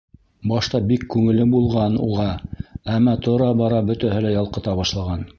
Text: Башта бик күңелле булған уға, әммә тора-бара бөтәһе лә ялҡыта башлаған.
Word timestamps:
Башта 0.51 0.79
бик 0.91 1.03
күңелле 1.15 1.43
булған 1.51 1.99
уға, 2.07 2.25
әммә 2.93 3.13
тора-бара 3.27 3.83
бөтәһе 3.91 4.23
лә 4.27 4.33
ялҡыта 4.37 4.75
башлаған. 4.81 5.23